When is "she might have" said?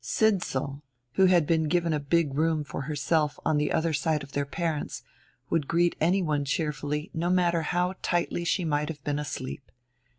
8.43-9.03